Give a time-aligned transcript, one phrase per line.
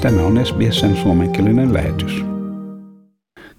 [0.00, 2.24] Tämä on SBSn suomenkielinen lähetys.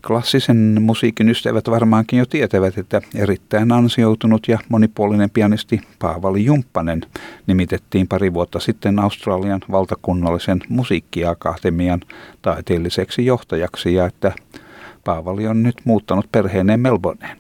[0.08, 7.02] Klassisen musiikin ystävät varmaankin jo tietävät, että erittäin ansioitunut ja monipuolinen pianisti Paavali Jumppanen
[7.48, 12.02] nimitettiin pari vuotta sitten Australian valtakunnallisen musiikkiakatemian
[12.42, 14.32] taiteelliseksi johtajaksi ja että
[15.04, 17.38] Paavali on nyt muuttanut perheeneen Melbourneen.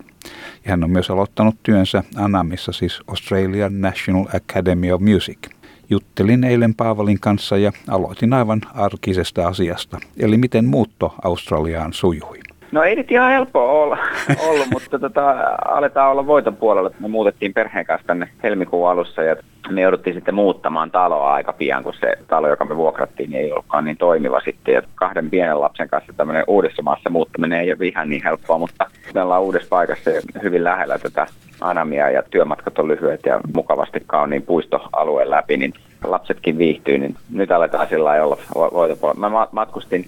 [0.66, 5.40] Ja hän on myös aloittanut työnsä Anamissa, siis Australian National Academy of Music–
[5.92, 12.41] Juttelin eilen Paavalin kanssa ja aloitin aivan arkisesta asiasta, eli miten muutto Australiaan sujui.
[12.72, 13.98] No ei nyt ihan helppoa olla,
[14.48, 15.32] ollut, mutta tota,
[15.66, 16.92] aletaan olla voiton puolella.
[17.00, 19.36] Me muutettiin perheen kanssa tänne helmikuun alussa ja
[19.70, 23.52] me jouduttiin sitten muuttamaan taloa aika pian, kun se talo, joka me vuokrattiin, niin ei
[23.52, 24.74] ollutkaan niin toimiva sitten.
[24.74, 28.86] Ja kahden pienen lapsen kanssa tämmöinen uudessa maassa muuttaminen ei ole ihan niin helppoa, mutta
[29.14, 31.28] me ollaan uudessa paikassa ja hyvin lähellä tätä
[31.62, 37.52] Anamia ja työmatkat on lyhyet ja mukavasti kauniin puistoalueen läpi, niin lapsetkin viihtyy, niin nyt
[37.52, 38.38] aletaan sillä olla
[38.74, 39.30] voitopuolella.
[39.30, 40.06] Mä matkustin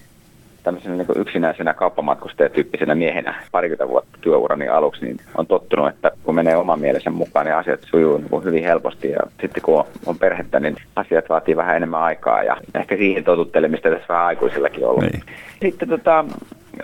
[0.64, 6.58] tämmöisenä niin yksinäisenä kauppamatkustajatyyppisenä miehenä parikymmentä vuotta työurani aluksi, niin on tottunut, että kun menee
[6.58, 9.12] oman mielensä mukaan, niin asiat sujuu niin hyvin helposti.
[9.12, 13.90] Ja sitten kun on perhettä, niin asiat vaatii vähän enemmän aikaa ja ehkä siihen totuttelemista
[13.90, 15.04] tässä vähän aikuisillakin ollut.
[15.04, 15.24] Niin.
[15.62, 16.26] Sitten tota,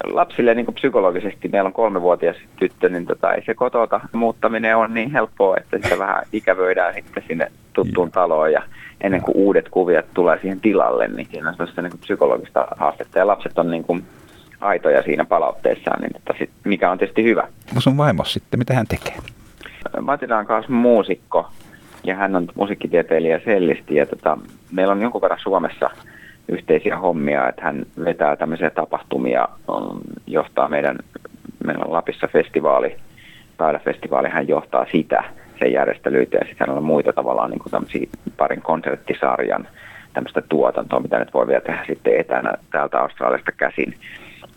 [0.03, 5.11] lapsille niin psykologisesti, meillä on kolmevuotias tyttö, niin tota, ei se kotota muuttaminen on niin
[5.11, 8.51] helppoa, että sitä vähän ikävöidään sitten sinne tuttuun taloon.
[8.51, 8.61] Ja
[9.01, 13.19] ennen kuin uudet kuviot tulee siihen tilalle, niin siinä on sellaista niin psykologista haastetta.
[13.19, 14.03] Ja lapset on niin kuin
[14.61, 17.47] aitoja siinä palautteessaan, niin että sit, mikä on tietysti hyvä.
[17.65, 19.15] Mutta sun vaimo sitten, mitä hän tekee?
[20.01, 21.47] Matilda on kanssa muusikko
[22.03, 23.95] ja hän on musiikkitieteilijä sellisti.
[23.95, 24.37] Ja tota,
[24.71, 25.89] meillä on jonkun verran Suomessa
[26.49, 29.47] yhteisiä hommia, että hän vetää tämmöisiä tapahtumia,
[30.27, 30.97] johtaa meidän,
[31.63, 32.95] meillä on Lapissa festivaali,
[33.57, 35.23] taidefestivaali, hän johtaa sitä
[35.59, 39.67] sen järjestelyitä ja sitten on muita tavallaan niin kuin parin konserttisarjan
[40.13, 43.93] tämmöistä tuotantoa, mitä nyt voi vielä tehdä sitten etänä täältä Australiasta käsin.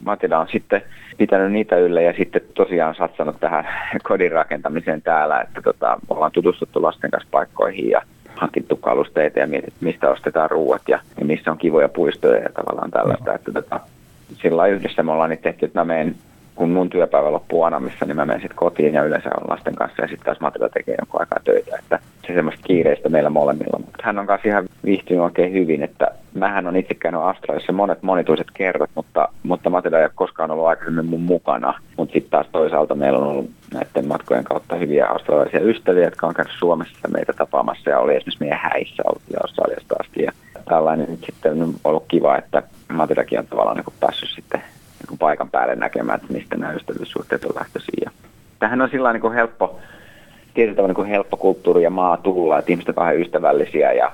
[0.05, 0.83] Matilda on sitten
[1.19, 3.69] pitänyt niitä yllä ja sitten tosiaan satsannut tähän
[4.09, 8.03] kodin rakentamiseen täällä, että tota, ollaan tutustuttu lasten kanssa paikkoihin ja
[8.43, 9.49] hankittu kalusteita ja
[9.81, 13.31] mistä ostetaan ruuat ja, ja missä on kivoja puistoja ja tavallaan tällaista.
[13.31, 13.35] No.
[13.35, 13.81] Että tota,
[14.43, 16.15] sillä yhdessä me ollaan nyt tehty, että mä menen
[16.55, 20.03] kun mun työpäivä loppuu Anamissa, niin mä menen sitten kotiin ja yleensä on lasten kanssa
[20.03, 21.77] ja sitten taas Matila tekee jonkun aikaa töitä.
[21.79, 23.81] Että se semmoista kiireistä meillä molemmilla.
[24.03, 28.47] Hän on kanssa ihan viihtynyt oikein hyvin, että mähän on itse käynyt Australiassa monet monituiset
[28.55, 31.75] kerrat, mutta, mutta Matila ei ole koskaan ollut aikaisemmin mun mukana.
[31.97, 36.35] Mutta sitten taas toisaalta meillä on ollut näiden matkojen kautta hyviä australialaisia ystäviä, jotka on
[36.35, 40.23] käynyt Suomessa meitä tapaamassa ja oli esimerkiksi meidän häissä oltiin Australiasta asti.
[40.23, 40.33] Ja
[40.69, 44.63] tällainen nyt sitten on ollut kiva, että Matilakin on tavallaan niin päässyt sitten
[45.09, 48.11] niin paikan päälle näkemään, että mistä nämä ystävyyssuhteet on lähtöisiä.
[48.59, 49.81] Tähän on sillä niin helppo,
[50.55, 54.13] tietyllä tavalla niin helppo kulttuuri ja maa tulla, että ihmiset ovat ystävällisiä ja,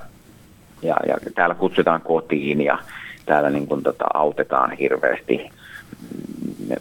[0.82, 2.78] ja, ja täällä kutsutaan kotiin ja
[3.26, 5.50] täällä niin kuin tota, autetaan hirveästi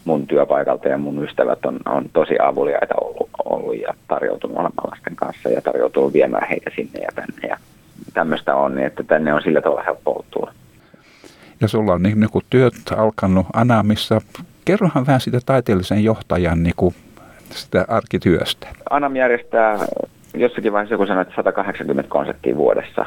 [0.06, 5.16] mun työpaikalta ja mun ystävät on, on tosi avuliaita ollut, ollut ja tarjoutunut olemaan lasten
[5.16, 7.58] kanssa ja tarjoutunut viemään heitä sinne ja tänne ja
[8.14, 10.52] tämmöistä on, niin että tänne on sillä tavalla helppo tulla
[11.62, 14.22] ja sulla on niin, niin työt alkanut Anamissa.
[14.66, 16.96] Kerrohan vähän sitä taiteellisen johtajan niin kuin
[17.62, 18.68] sitä arkityöstä.
[18.90, 19.78] Anam järjestää
[20.34, 23.06] jossakin vaiheessa joku sanoi, että 180 konserttia vuodessa.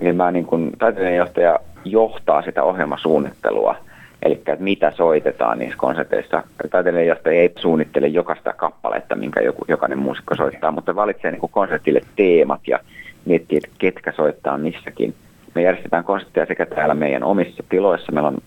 [0.00, 0.46] Eli mä niin
[0.78, 3.76] taiteellinen johtaja johtaa sitä ohjelmasuunnittelua,
[4.22, 6.42] eli että mitä soitetaan niissä konserteissa.
[6.70, 12.00] Taiteellinen johtaja ei suunnittele jokaista kappaletta, minkä joku, jokainen muusikko soittaa, mutta valitsee niin konsertille
[12.16, 12.78] teemat ja
[13.24, 15.14] miettii, että ketkä soittaa missäkin–
[15.54, 18.12] me järjestetään konsertteja sekä täällä meidän omissa tiloissa.
[18.12, 18.38] Meillä on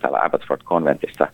[0.00, 1.28] täällä Abbotsford Conventissa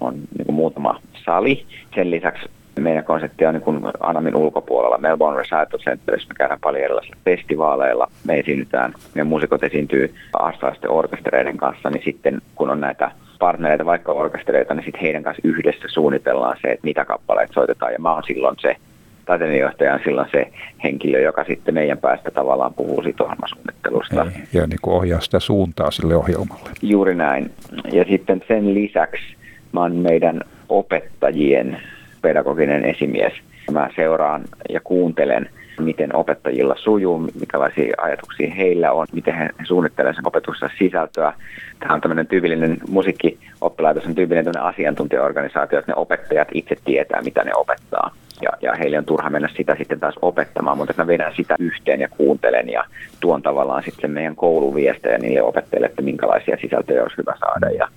[0.00, 1.66] on niin muutama sali.
[1.94, 2.48] Sen lisäksi
[2.80, 6.28] meidän konsepti on niin Anamin ulkopuolella Melbourne Recital Centerissä.
[6.28, 8.10] Me käydään paljon erilaisilla festivaaleilla.
[8.26, 14.12] Me esiinnytään, meidän muusikot esiintyy australaisten orkestereiden kanssa, niin sitten kun on näitä partnereita, vaikka
[14.12, 17.92] orkestereita, niin sitten heidän kanssa yhdessä suunnitellaan se, että mitä kappaleita soitetaan.
[17.92, 18.76] Ja mä oon silloin se
[19.24, 20.52] taiteenjohtaja on silloin se
[20.84, 24.22] henkilö, joka sitten meidän päästä tavallaan puhuu siitä ohjelmasuunnittelusta.
[24.24, 26.70] Ei, ja niin kuin ohjaa sitä suuntaa sille ohjelmalle.
[26.82, 27.50] Juuri näin.
[27.92, 29.36] Ja sitten sen lisäksi
[29.72, 31.80] mä oon meidän opettajien
[32.22, 33.32] pedagoginen esimies.
[33.70, 35.48] Mä seuraan ja kuuntelen,
[35.80, 41.32] miten opettajilla sujuu, minkälaisia ajatuksia heillä on, miten he suunnittelevat sen opetuksen sisältöä.
[41.80, 47.50] Tämä on tämmöinen tyypillinen musiikkioppilaitos, on tyypillinen asiantuntijaorganisaatio, että ne opettajat itse tietää, mitä ne
[47.56, 51.56] opettaa ja, ja heille on turha mennä sitä sitten taas opettamaan, mutta mä vedän sitä
[51.58, 52.84] yhteen ja kuuntelen ja
[53.20, 57.70] tuon tavallaan sitten meidän kouluviestejä niille opettajille, että minkälaisia sisältöjä olisi hyvä saada.
[57.70, 57.88] Ja,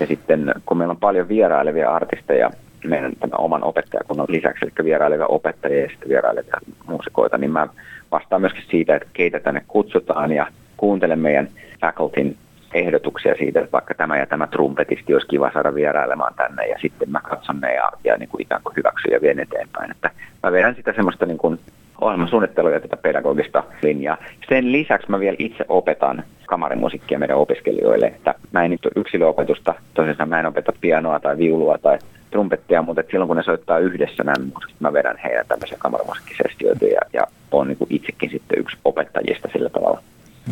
[0.00, 2.50] ja sitten kun meillä on paljon vierailevia artisteja,
[2.84, 7.68] meidän tämän oman opettajakunnan lisäksi, eli vierailevia opettajia ja sitten vierailevia muusikoita, niin mä
[8.10, 10.46] vastaan myöskin siitä, että keitä tänne kutsutaan ja
[10.76, 11.48] kuuntelen meidän
[11.80, 12.36] facultyn
[12.74, 17.10] ehdotuksia siitä, että vaikka tämä ja tämä trumpetisti olisi kiva saada vierailemaan tänne ja sitten
[17.10, 19.90] mä katson ne ja, ja niin kuin ikään kuin hyväksyn ja vien eteenpäin.
[19.90, 20.10] Että
[20.42, 21.58] mä vedän sitä semmoista niin kuin
[22.00, 24.16] ohjelmasuunnittelua ja tätä pedagogista linjaa.
[24.48, 30.28] Sen lisäksi mä vielä itse opetan kamarimusiikkia meidän opiskelijoille, että mä en nyt yksilöopetusta, tosissaan
[30.28, 31.98] mä en opeta pianoa tai viulua tai
[32.30, 34.46] trumpettia, mutta silloin kun ne soittaa yhdessä nämä
[34.80, 39.68] mä vedän heidän tämmöisiä kamarimusiikkisestioita ja, ja on niin kuin itsekin sitten yksi opettajista sillä
[39.68, 40.02] tavalla.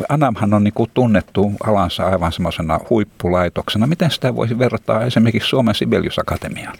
[0.08, 3.86] Anamhan on niin kuin tunnettu alansa aivan semmoisena huippulaitoksena.
[3.86, 6.76] Miten sitä voisi verrata esimerkiksi Suomen Sibelius Akatemiaan?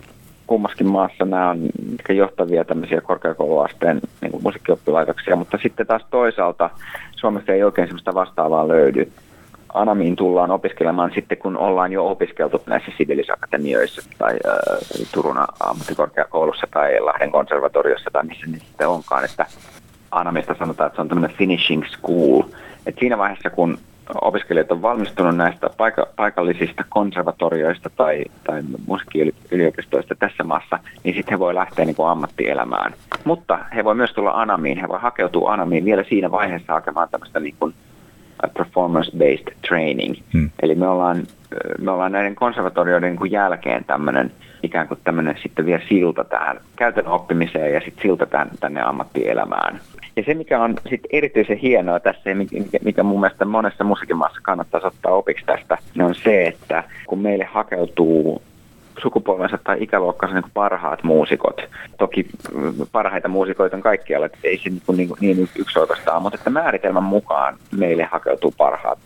[0.47, 1.69] Kummaskin maassa nämä on
[2.09, 6.71] johtavia tämmöisiä korkeakouluasteen niin musiikkioppilaitoksia, mutta sitten taas toisaalta
[7.17, 9.13] Suomessa ei oikein semmoista vastaavaa löydy.
[9.75, 14.55] Anamiin tullaan opiskelemaan sitten, kun ollaan jo opiskeltu näissä sivilisakatemioissa tai äh,
[15.13, 19.25] Turun ammattikorkeakoulussa tai Lahden konservatoriossa tai missä ne sitten onkaan.
[19.25, 19.47] Että
[20.11, 22.43] Anamista sanotaan, että se on tämmöinen finishing school.
[22.87, 23.79] Et siinä vaiheessa, kun
[24.21, 31.39] opiskelijat on valmistunut näistä paika- paikallisista konservatorioista tai, tai musiikkiyliopistoista tässä maassa, niin sitten he
[31.39, 32.95] voi lähteä niin kuin ammattielämään.
[33.25, 37.41] Mutta he voi myös tulla Anamiin, he voi hakeutua Anamiin vielä siinä vaiheessa hakemaan tämmöistä
[37.41, 37.75] niin kuin
[38.47, 40.15] performance-based training.
[40.33, 40.51] Hmm.
[40.63, 41.27] Eli me ollaan,
[41.79, 44.33] me ollaan näiden konservatorioiden niin kuin jälkeen tämmöinen
[44.63, 49.81] ikään kuin tämmöinen sitten vielä silta tähän käytännön oppimiseen ja sitten silta tänne, tänne ammattielämään.
[50.17, 54.41] Ja se, mikä on sitten erityisen hienoa tässä, mikä, mikä mun mielestä monessa musiikin maassa
[54.43, 58.43] kannattaisi ottaa opiksi tästä, ne on se, että kun meille hakeutuu
[59.03, 61.61] sukupolvensa tai ikäluokkansa niin parhaat muusikot.
[61.99, 62.27] Toki
[62.93, 67.57] parhaita muusikoita on kaikkialla, että ei se niin, niin, niin yksioikoistaan, mutta että määritelmän mukaan
[67.77, 68.99] meille hakeutuu parhaat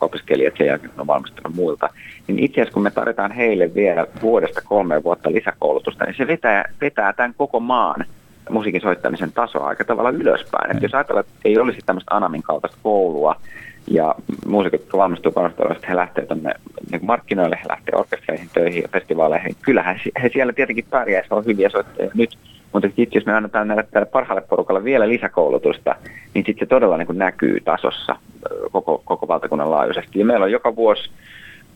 [0.00, 1.88] opiskelijat sen jälkeen, kun on valmistunut muilta.
[2.26, 6.64] Niin itse asiassa kun me tarjotaan heille vielä vuodesta kolme vuotta lisäkoulutusta, niin se vetää,
[6.80, 8.04] vetää tämän koko maan
[8.50, 10.70] musiikin soittamisen tasoa aika tavalla ylöspäin.
[10.70, 13.36] Että jos ajatellaan, että ei olisi tämmöistä Anamin kaltaista koulua,
[13.90, 14.14] ja
[14.46, 16.54] muusikot, kun valmistuu konservatoriosta, he lähtee tuonne
[16.90, 19.56] niin markkinoille, he lähtee orkestereihin, töihin ja festivaaleihin.
[19.62, 22.38] Kyllähän he siellä tietenkin pärjää, se on hyviä soittajia nyt,
[22.72, 25.94] mutta sitten jos me annetaan näille tälle parhaalle porukalle vielä lisäkoulutusta,
[26.34, 28.16] niin sitten se todella niin näkyy tasossa
[28.72, 30.18] koko, koko valtakunnan laajuisesti.
[30.18, 31.10] Ja meillä on joka vuosi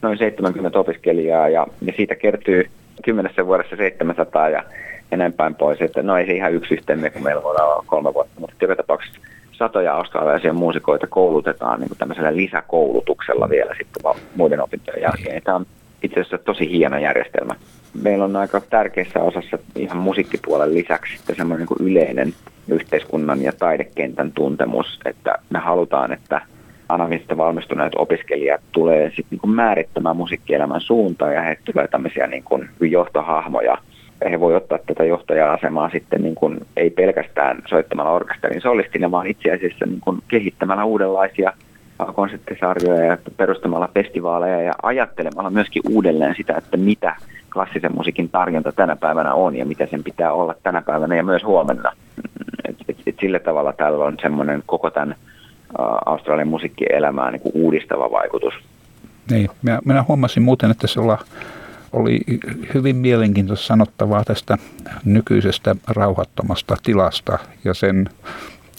[0.03, 2.71] noin 70 opiskelijaa ja, ja siitä kertyy
[3.05, 4.65] kymmenessä vuodessa 700 ja,
[5.11, 5.81] ja näin päin pois.
[5.81, 8.77] Että no ei se ihan yksi yhteen, kun meillä voidaan olla kolme vuotta, mutta joka
[8.77, 9.21] tapauksessa
[9.63, 15.43] satoja australialaisia muusikoita koulutetaan niin tämmöisellä lisäkoulutuksella vielä sitten muiden opintojen jälkeen.
[15.43, 15.67] Tämä on
[16.03, 17.55] itse asiassa tosi hieno järjestelmä.
[18.03, 22.33] Meillä on aika tärkeässä osassa ihan musiikkipuolen lisäksi sitten semmoinen niin yleinen
[22.69, 26.41] yhteiskunnan ja taidekentän tuntemus, että me halutaan, että
[26.89, 32.45] Anavista valmistuneet opiskelijat tulee sitten niin kuin määrittämään musiikkielämän suuntaan ja he tulee tämmöisiä niin
[32.45, 33.77] kuin johtohahmoja–
[34.31, 39.53] he voi ottaa tätä johtaja-asemaa sitten niin kuin, ei pelkästään soittamalla orkesterin solistina, vaan itse
[39.53, 41.53] asiassa niin kuin kehittämällä uudenlaisia
[42.15, 47.17] konseptisarjoja ja perustamalla festivaaleja ja ajattelemalla myöskin uudelleen sitä, että mitä
[47.53, 51.45] klassisen musiikin tarjonta tänä päivänä on ja mitä sen pitää olla tänä päivänä ja myös
[51.45, 51.93] huomenna.
[52.69, 55.17] Et, et, et sillä tavalla tällä on semmoinen koko tämän
[56.07, 58.55] Australian musiikkielämään niin kuin uudistava vaikutus.
[59.31, 61.19] Niin, minä, minä huomasin muuten, että se ollaan
[61.93, 62.21] oli
[62.75, 64.59] hyvin mielenkiintoista sanottavaa tästä
[65.05, 68.09] nykyisestä rauhattomasta tilasta ja sen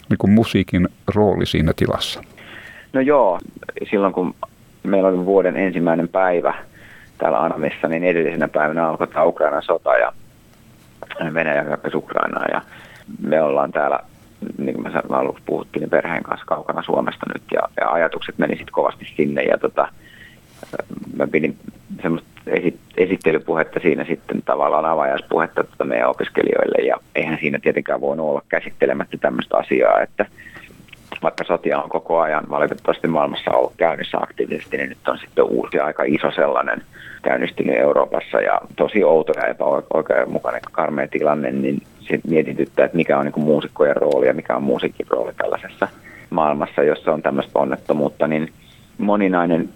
[0.09, 2.23] niin kuin musiikin rooli siinä tilassa.
[2.93, 3.39] No joo,
[3.91, 4.35] silloin kun
[4.83, 6.53] meillä oli vuoden ensimmäinen päivä
[7.17, 10.13] täällä Anamissa, niin edellisenä päivänä alkoi tämä Ukrainan sota ja
[11.33, 12.61] Venäjä hyökkäsi Ukrainaa ja
[13.21, 13.99] me ollaan täällä,
[14.57, 18.55] niin kuin mä aluksi puhuttiin, niin perheen kanssa kaukana Suomesta nyt ja, ja ajatukset meni
[18.55, 19.87] sitten kovasti sinne ja tota,
[21.17, 21.57] mä pidin
[22.01, 22.32] semmoista
[22.97, 26.87] esittelypuhetta siinä sitten tavallaan avajaispuhetta tuota meidän opiskelijoille.
[26.87, 30.25] Ja eihän siinä tietenkään voinut olla käsittelemättä tämmöistä asiaa, että
[31.23, 35.79] vaikka sotia on koko ajan valitettavasti maailmassa ollut käynnissä aktiivisesti, niin nyt on sitten uusi
[35.79, 36.81] aika iso sellainen
[37.21, 38.41] käynnistynyt Euroopassa.
[38.41, 43.95] Ja tosi outo ja epäoikeudenmukainen karmea tilanne, niin sitten mietityttää, että mikä on niin muusikkojen
[43.95, 45.87] rooli ja mikä on musiikin rooli tällaisessa
[46.29, 48.49] maailmassa, jossa on tämmöistä onnettomuutta, niin
[48.97, 49.69] moninainen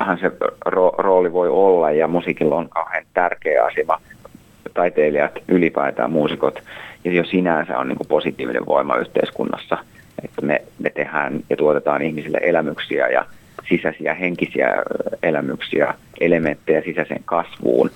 [0.00, 0.32] hän se
[0.68, 4.00] ro- rooli voi olla ja musiikilla on kauhean tärkeä asema.
[4.74, 6.62] Taiteilijat, ylipäätään muusikot,
[7.04, 9.78] ja jo sinänsä on niin kuin positiivinen voima yhteiskunnassa,
[10.24, 13.24] että me, me tehdään ja tuotetaan ihmisille elämyksiä ja
[13.68, 14.68] sisäisiä henkisiä
[15.22, 17.90] elämyksiä, elementtejä sisäiseen kasvuun,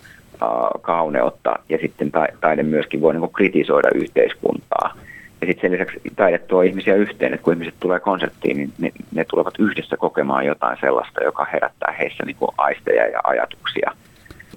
[0.80, 4.94] kauneutta ja sitten taide myöskin voi niin kritisoida yhteiskuntaa
[5.40, 8.92] ja sitten sen lisäksi taide tuo ihmisiä yhteen, että kun ihmiset tulee konserttiin, niin ne,
[9.12, 13.90] ne tulevat yhdessä kokemaan jotain sellaista, joka herättää heissä niin kuin aisteja ja ajatuksia.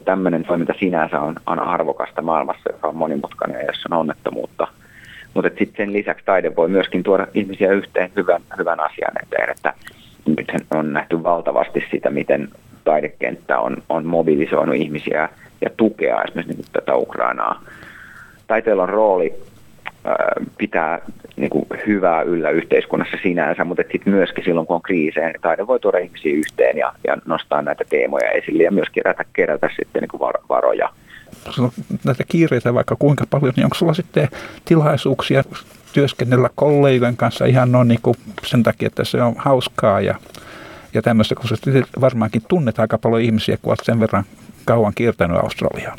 [0.05, 4.67] Tämmöinen toiminta sinänsä on, on arvokasta maailmassa, joka on monimutkainen ja jossa on onnettomuutta.
[5.33, 9.73] Mutta sitten sen lisäksi taide voi myöskin tuoda ihmisiä yhteen hyvän, hyvän asian eteen, että
[10.25, 12.49] nyt on nähty valtavasti sitä, miten
[12.83, 15.29] taidekenttä on, on mobilisoinut ihmisiä
[15.61, 17.63] ja tukea esimerkiksi niin tätä Ukrainaa.
[18.47, 19.33] Taiteella on rooli
[20.57, 20.99] pitää
[21.35, 25.67] niin kuin hyvää yllä yhteiskunnassa sinänsä, mutta sitten myöskin silloin, kun on kriisejä, niin taide
[25.67, 30.01] voi tuoda ihmisiä yhteen ja, ja nostaa näitä teemoja esille ja myös kerätä, kerätä sitten
[30.01, 30.89] niin kuin varoja.
[31.49, 34.27] Sulla on näitä kiireitä vaikka kuinka paljon, niin onko sulla sitten
[34.65, 35.43] tilaisuuksia
[35.93, 38.15] työskennellä kollegojen kanssa ihan noin niin kuin
[38.45, 40.15] sen takia, että se on hauskaa ja,
[40.93, 41.55] ja tämmöistä, sä
[42.01, 44.23] varmaankin tunnet aika paljon ihmisiä, kun olet sen verran
[44.65, 45.97] kauan kiertänyt Australiaan.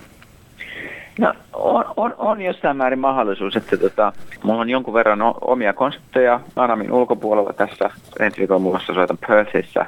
[1.18, 6.40] No on, on, on jossain määrin mahdollisuus, että tota, mulla on jonkun verran omia konsepteja
[6.56, 7.90] Anamin ulkopuolella tässä.
[8.20, 9.86] Ensi viikolla mulla soitan Perthissä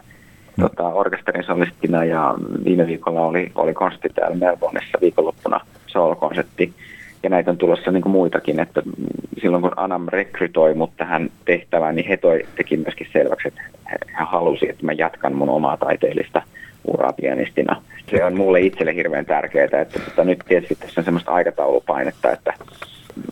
[0.60, 6.72] tota, orkesterin solistina ja viime viikolla oli, oli konsertti täällä Melbourneissa viikonloppuna soul-konsertti.
[7.22, 8.82] Ja näitä on tulossa niin kuin muitakin, että
[9.42, 13.62] silloin kun Anam rekrytoi mut tähän tehtävään, niin he toi, teki myöskin selväksi, että
[13.92, 16.42] he halusi, että mä jatkan mun omaa taiteellista
[16.84, 17.82] uraa pianistina.
[18.10, 22.54] Se on mulle itselle hirveän tärkeää, että tota, nyt tietysti tässä on semmoista aikataulupainetta, että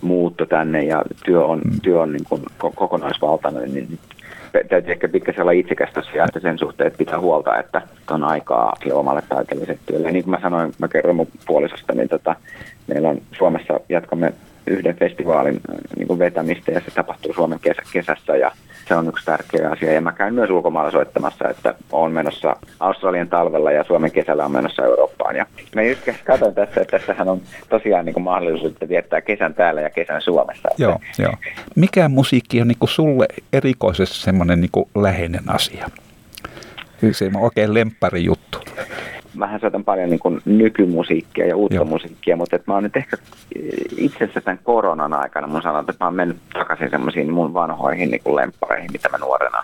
[0.03, 1.81] muutto tänne ja työ on, mm.
[1.83, 3.99] työ on niin kuin kokonaisvaltainen, niin
[4.69, 8.77] täytyy ehkä pikkasen olla itsekäs tosiaan, että sen suhteen että pitää huolta, että on aikaa
[8.93, 10.07] omalle taiteelliselle työlle.
[10.07, 12.37] Ja niin kuin mä sanoin, mä kerron mun puolisosta, niin tota,
[12.87, 14.33] meillä on Suomessa, jatkamme
[14.67, 15.61] yhden festivaalin
[15.97, 18.53] niin kuin vetämistä ja se tapahtuu Suomen kesä, kesässä ja
[18.89, 19.93] se on yksi tärkeä asia.
[19.93, 24.53] Ja mä käyn myös ulkomailla soittamassa, että olen menossa Australian talvella ja Suomen kesällä on
[24.53, 25.37] menossa Eurooppaan.
[25.37, 29.55] Ja mä just katson tässä, että tässähän on tosiaan niin kuin mahdollisuus, että viettää kesän
[29.55, 30.69] täällä ja kesän Suomessa.
[30.79, 31.35] Joo, joo.
[31.77, 35.87] Mikä musiikki on niin kuin sulle erikoisesti semmoinen niin läheinen asia?
[37.13, 38.59] Se on oikein lemppari juttu
[39.35, 41.85] mähän soitan paljon niin kuin nykymusiikkia ja uutta Joo.
[41.85, 43.17] musiikkia, mutta että mä oon nyt ehkä
[43.97, 48.11] itse asiassa tämän koronan aikana, mun sanon, että mä oon mennyt takaisin semmoisiin mun vanhoihin
[48.11, 49.63] niin kuin lemppareihin, mitä mä nuorena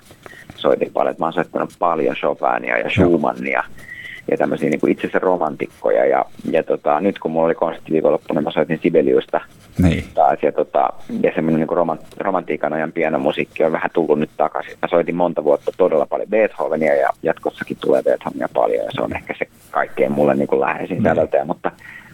[0.56, 1.10] soitin paljon.
[1.10, 3.62] Että mä oon soittanut paljon Chopinia ja Schumannia.
[3.66, 3.97] Joo
[4.30, 6.04] ja tämmöisiä niin kuin itse asiassa romantikkoja.
[6.04, 9.40] Ja, ja tota, nyt kun mulla oli konsertti viikonloppuna, mä soitin Sibeliusta
[9.82, 10.04] niin.
[10.14, 10.38] taas.
[10.42, 10.92] Ja, tota,
[11.23, 14.78] ja semmoinen niin romant, romantiikan ajan pianomusiikki on vähän tullut nyt takaisin.
[14.82, 18.85] Mä soitin monta vuotta todella paljon Beethovenia ja jatkossakin tulee Beethovenia paljon.
[18.85, 21.04] Ja se on ehkä se kaikkein mulle niin kuin läheisin niin.
[21.04, 21.44] säveltäjä.
[21.44, 21.73] Mutta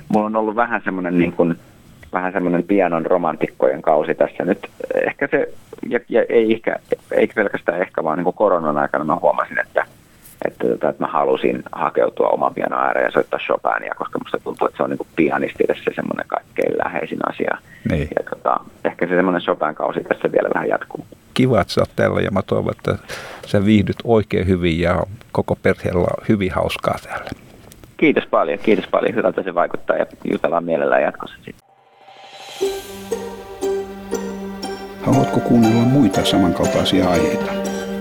[0.08, 1.54] mulla on ollut vähän semmoinen niin kuin,
[2.12, 4.68] vähän semmoinen pianon romantikkojen kausi tässä nyt.
[5.06, 5.48] Ehkä se,
[5.88, 6.76] ja, ja ei, ehkä,
[7.10, 9.86] ei pelkästään ehkä, vaan niin kuin koronan aikana mä huomasin, että
[10.44, 14.66] että, tota, että mä halusin hakeutua oman pianon ääreen ja soittaa Chopinia, koska musta tuntuu,
[14.66, 17.58] että se on niin pianistille se semmoinen kaikkein läheisin asia.
[17.90, 18.08] Niin.
[18.18, 21.06] Ja tota, ehkä se semmoinen Chopin-kausi tässä vielä vähän jatkuu.
[21.34, 22.98] Kiva, että sä oot täällä ja mä toivon, että
[23.46, 27.30] sä viihdyt oikein hyvin ja koko perheellä on hyvin hauskaa täällä.
[27.96, 29.14] Kiitos paljon, kiitos paljon.
[29.14, 31.64] Hyvältä se vaikuttaa ja jutellaan mielellään jatkossa sitten.
[35.02, 37.63] Haluatko kuunnella muita samankaltaisia aiheita?